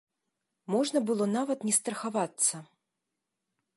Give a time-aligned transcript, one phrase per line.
[0.75, 2.55] Можна было нават не страхавацца.